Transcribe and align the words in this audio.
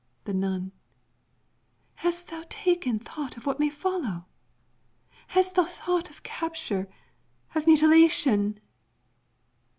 The 0.23 0.33
Nun 0.33 0.71
Hast 1.97 2.29
thou 2.29 2.43
taken 2.49 2.97
thought 2.97 3.37
of 3.37 3.45
what 3.45 3.59
may 3.59 3.69
follow? 3.69 4.25
Hast 5.27 5.53
thou 5.53 5.63
thought 5.65 6.09
of 6.09 6.23
capture, 6.23 6.89
of 7.53 7.67
mutilation? 7.67 8.59